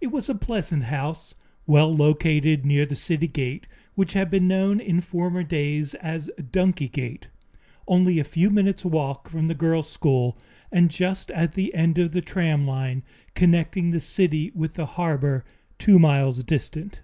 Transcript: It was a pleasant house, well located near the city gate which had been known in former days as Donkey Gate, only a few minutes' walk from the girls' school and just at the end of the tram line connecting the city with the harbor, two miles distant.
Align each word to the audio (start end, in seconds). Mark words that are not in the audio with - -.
It 0.00 0.08
was 0.08 0.28
a 0.28 0.34
pleasant 0.34 0.82
house, 0.82 1.36
well 1.64 1.94
located 1.94 2.66
near 2.66 2.84
the 2.84 2.96
city 2.96 3.28
gate 3.28 3.68
which 3.94 4.14
had 4.14 4.28
been 4.28 4.48
known 4.48 4.80
in 4.80 5.00
former 5.00 5.44
days 5.44 5.94
as 5.94 6.28
Donkey 6.50 6.88
Gate, 6.88 7.28
only 7.86 8.18
a 8.18 8.24
few 8.24 8.50
minutes' 8.50 8.84
walk 8.84 9.28
from 9.30 9.46
the 9.46 9.54
girls' 9.54 9.88
school 9.88 10.36
and 10.72 10.90
just 10.90 11.30
at 11.30 11.52
the 11.54 11.72
end 11.72 11.98
of 11.98 12.10
the 12.10 12.20
tram 12.20 12.66
line 12.66 13.04
connecting 13.36 13.92
the 13.92 14.00
city 14.00 14.50
with 14.56 14.74
the 14.74 14.86
harbor, 14.86 15.44
two 15.78 16.00
miles 16.00 16.42
distant. 16.42 17.02